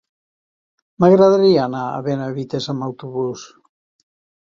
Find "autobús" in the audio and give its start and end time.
2.91-3.49